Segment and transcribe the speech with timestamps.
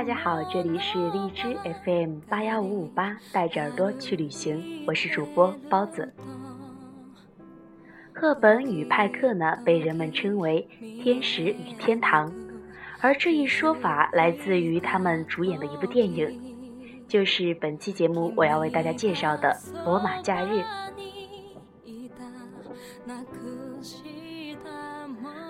[0.00, 1.54] 大家好，这里是荔枝
[1.84, 6.10] FM 八幺五五八，带着耳朵去旅行，我是主播包子。
[8.14, 12.32] 赫本与派克呢，被人们称为天使与天堂，
[13.02, 16.56] 而这一说法来自于他们主演的一部电影，
[17.06, 19.50] 就是本期节目我要为大家介绍的
[19.84, 20.60] 《罗马假日》。《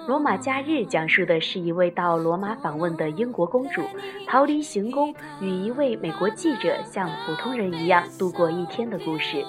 [0.06, 3.82] 罗马假日》讲述的是一位到罗马访问的英国公主
[4.26, 9.44] 逃离行宫，与一位美国记者像普通人一样度过一天的故事。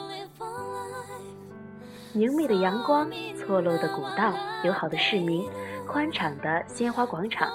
[2.13, 5.47] 明媚的阳光，错落的古道，友好的市民，
[5.87, 7.49] 宽敞的鲜花广场，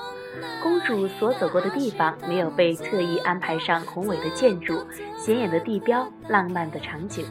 [0.63, 4.83] 公主所走过的地方没有被特意安排上宏伟的建筑、
[5.19, 7.27] 显眼的地标、浪漫的场景。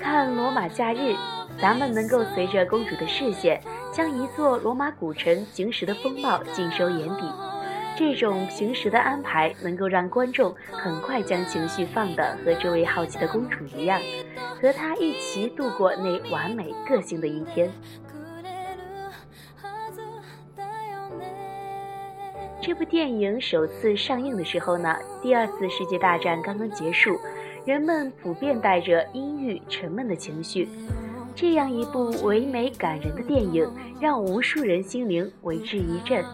[0.00, 0.98] 看《罗马假日》，
[1.58, 3.60] 咱们能够随着公主的视线。
[3.92, 7.24] 将一座罗马古城行驶的风貌尽收眼底，
[7.98, 14.00] 这种平时的安排能够让观众很快将情绪放得和这位好奇的公主一样，
[14.62, 17.68] 和她一起度过那完美个性的一天。
[22.62, 27.18] 这部电影首次上映的时候呢，第二次世界大战刚刚结束，
[27.66, 30.68] 人们普遍带着阴郁沉闷的情绪。
[31.34, 36.24] 这样一部唯美感人的电影，让无数人心灵为之一振，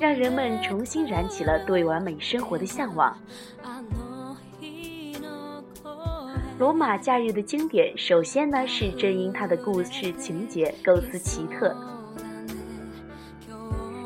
[0.00, 3.16] 让人们重新燃起了对完美生活的向往。
[6.58, 11.74] 罗马假日的经典，首先呢是正因它的故事情节构思奇特，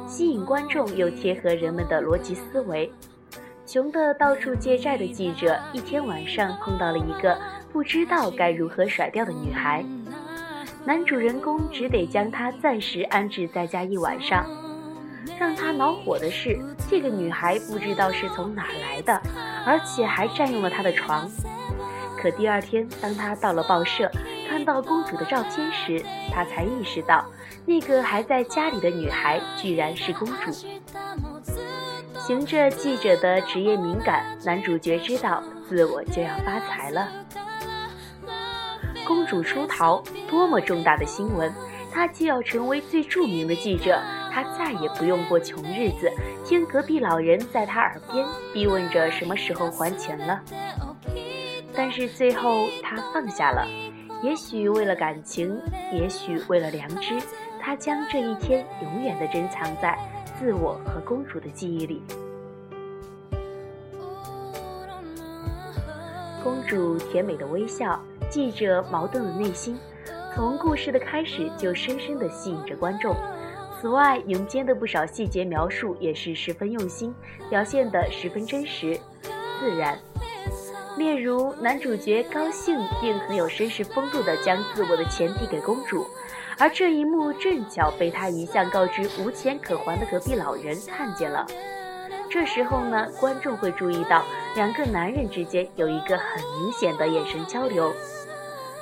[0.08, 2.90] 吸引观众又贴合人们的逻辑思维。
[3.66, 7.36] 穷的到处借债的记者，一天晚上碰到了一个
[7.72, 9.84] 不知道该如何甩掉的女孩。
[10.86, 14.46] 男主人公只得将她暂时安置在家一晚上。
[15.38, 16.56] 让他恼火的是，
[16.88, 19.20] 这个女孩不知道是从哪来的，
[19.66, 21.28] 而且还占用了他的床。
[22.16, 24.08] 可第二天，当他到了报社，
[24.48, 26.02] 看到公主的照片时，
[26.32, 27.26] 他才意识到，
[27.66, 30.52] 那个还在家里的女孩居然是公主。
[32.26, 37.25] 凭着记者的职业敏感，男主角知道自我就要发财了。
[39.06, 41.52] 公主出逃，多么重大的新闻！
[41.92, 44.00] 她既要成为最著名的记者，
[44.32, 46.10] 她再也不用过穷日子，
[46.44, 50.42] 听隔壁老人在她耳边逼问着什么时候还钱了。
[51.72, 53.64] 但是最后她放下了，
[54.22, 55.56] 也许为了感情，
[55.92, 57.14] 也许为了良知，
[57.60, 59.96] 她将这一天永远的珍藏在
[60.38, 62.02] 自我和公主的记忆里。
[66.42, 68.00] 公主甜美的微笑。
[68.28, 69.78] 记者矛盾的内心，
[70.34, 73.14] 从故事的开始就深深地吸引着观众。
[73.80, 77.14] 此外，影片的不少细节描述也是十分用心，
[77.48, 78.98] 表现得十分真实、
[79.60, 79.98] 自然。
[80.96, 86.06] 例如，男主角高兴并很有绅士风度地将自我的钱递给公主，
[86.58, 91.46] 而这一幕正巧被他一向告知无钱可还的隔壁老人看见了。
[92.28, 94.24] 这时候呢，观众会注意到
[94.56, 97.92] 两个男人之间有一个很明显的眼神交流。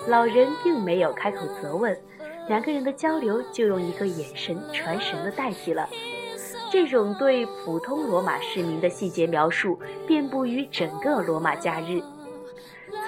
[0.07, 1.97] 老人并没有开口责问，
[2.47, 5.89] 两个人的交流就用一个眼神传神的代替了。
[6.71, 12.03] 这种对普通罗马市民的细节描述遍布于整个罗马假日，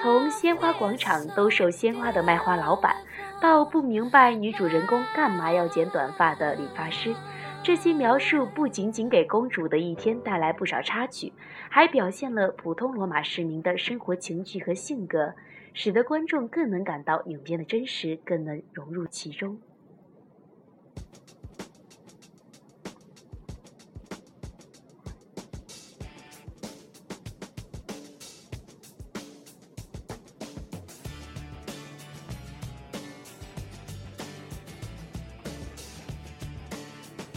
[0.01, 2.95] 从鲜花广场兜售鲜花的卖花老板，
[3.39, 7.13] 到不明白女主人公干嘛要剪短发的理发师，
[7.61, 11.31] 这些描述不仅仅给公主的一天带来不少插曲，
[11.69, 15.33] 还表现了普通罗马市民的生活情趣和性格。
[15.79, 19.59] 使得观众更能感到影片的真实，更能融入其中。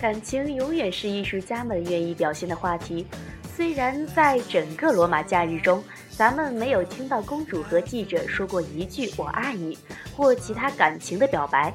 [0.01, 3.07] 感情永远是艺术家们愿意表现的话题，
[3.55, 5.85] 虽然在整个罗马假日中。
[6.21, 9.79] 咱们没有听到公主和记者说过一句“我爱你”
[10.15, 11.73] 或其他感情的表白，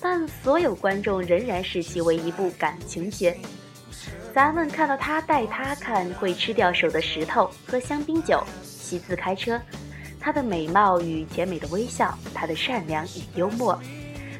[0.00, 3.36] 但所有观众仍然视其为一部感情片。
[4.32, 9.60] 咱们看到他带她看会吃掉手的石头，喝香槟酒，骑自开车，
[10.20, 13.76] 她的美貌与甜美的微笑，她的善良与幽默，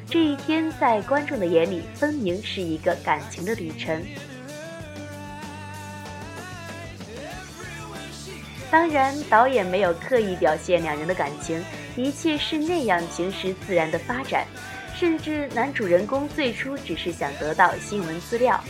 [0.09, 4.01] 这一天在观众的眼里分明是一个感情的旅程。
[8.71, 11.61] 当然，导演没有刻意表现两人的感情，
[11.97, 14.47] 一切是那样平实自然的发展，
[14.95, 18.63] 甚至男主人公最初只是想得到新闻资料。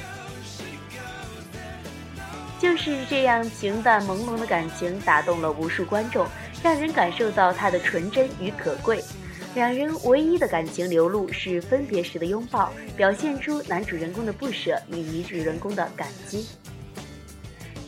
[2.57, 6.27] 就是这样平淡朦胧的感情打动了无数观众，
[6.63, 9.03] 让人感受到他的纯真与可贵。
[9.53, 16.47] 两人唯一的感情流露是分别时的拥抱，表现出男主人公的不舍与女主人公的感激。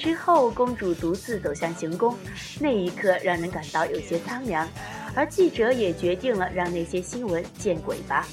[0.03, 2.13] 之后，公主独自走向行宫，
[2.59, 4.67] 那一刻让人感到有些苍凉，
[5.15, 8.27] 而记者也决定了让那些新闻见鬼吧。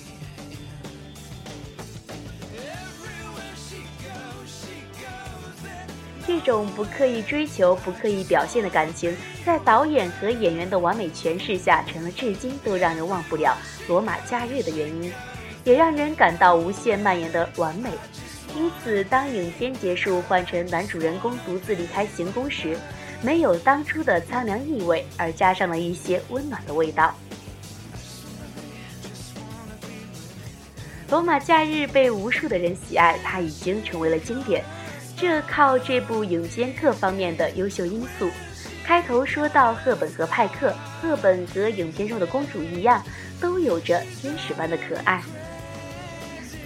[6.26, 9.16] 这种不刻意追求、不刻意表现的感情，
[9.46, 13.56] 在导演和演员的完美诠释下，成了至今都让人忘不了
[13.88, 15.12] 《罗马假日》的原因，
[15.62, 17.90] 也让人感到无限蔓延的完美。
[18.56, 22.76] 因此，当影片结束，换成男主人公独自离开行宫时，
[23.22, 27.14] 没有当初的苍凉意味，而加上了一些温暖的味道。
[31.12, 34.64] 《罗马假日》被无数的人喜爱，它已经成为了经典。
[35.16, 38.30] 这靠这部影片各方面的优秀因素。
[38.84, 43.04] 开头说到赫本和派克，赫本和影片中的公主一样，
[43.40, 45.22] 都有着天使般的可爱，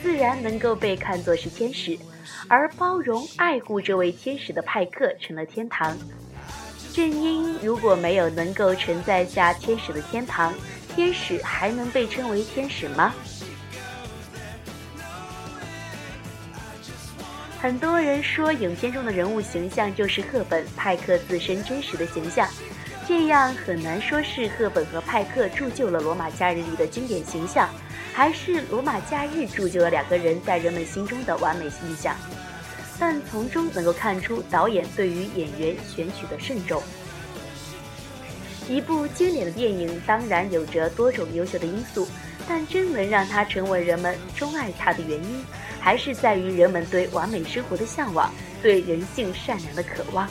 [0.04, 1.98] 自然能够被看作是天使。
[2.46, 5.96] 而包容爱护这位天使的派克成了天堂。
[6.92, 10.52] 正因如果没有能够承载下天使的天堂，
[10.94, 13.14] 天使还能被称为天使吗？
[17.58, 22.46] 很多人说，影片中的人物形象就是赫本、派克自身真实的形象，
[23.06, 27.68] 这样很难说是赫本和派克铸就了《罗马假日》里的经典形象，
[28.14, 32.16] 还是《罗马假日》铸就了两个人在人们心中的完美形象。
[32.98, 36.82] 但从中能够看出导演对于演员选取的慎重。
[38.68, 42.08] 一部经典的电影当然有着多种优秀的因素，
[42.48, 45.44] 但真能让它成为人们钟爱它的原因。
[45.78, 50.26] 还是在于人们对完美生活的向往，对人性善良的渴望。